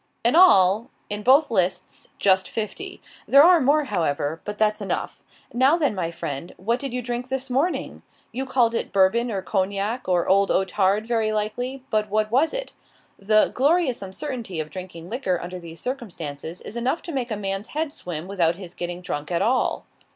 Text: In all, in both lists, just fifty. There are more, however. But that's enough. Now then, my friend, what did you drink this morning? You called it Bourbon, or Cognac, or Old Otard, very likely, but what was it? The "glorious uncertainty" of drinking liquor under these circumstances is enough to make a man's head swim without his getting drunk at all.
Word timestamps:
In 0.25 0.35
all, 0.35 0.89
in 1.11 1.21
both 1.21 1.51
lists, 1.51 2.07
just 2.17 2.49
fifty. 2.49 3.03
There 3.27 3.43
are 3.43 3.61
more, 3.61 3.83
however. 3.83 4.41
But 4.45 4.57
that's 4.57 4.81
enough. 4.81 5.21
Now 5.53 5.77
then, 5.77 5.93
my 5.93 6.09
friend, 6.09 6.55
what 6.57 6.79
did 6.79 6.91
you 6.91 7.03
drink 7.03 7.29
this 7.29 7.51
morning? 7.51 8.01
You 8.31 8.47
called 8.47 8.73
it 8.73 8.91
Bourbon, 8.91 9.29
or 9.29 9.43
Cognac, 9.43 10.07
or 10.09 10.27
Old 10.27 10.49
Otard, 10.49 11.05
very 11.05 11.31
likely, 11.31 11.83
but 11.91 12.09
what 12.09 12.31
was 12.31 12.51
it? 12.51 12.71
The 13.19 13.51
"glorious 13.53 14.01
uncertainty" 14.01 14.59
of 14.59 14.71
drinking 14.71 15.07
liquor 15.07 15.39
under 15.39 15.59
these 15.59 15.79
circumstances 15.79 16.61
is 16.61 16.75
enough 16.75 17.03
to 17.03 17.11
make 17.11 17.29
a 17.29 17.35
man's 17.37 17.67
head 17.67 17.93
swim 17.93 18.27
without 18.27 18.55
his 18.55 18.73
getting 18.73 19.01
drunk 19.03 19.29
at 19.31 19.43
all. 19.43 19.85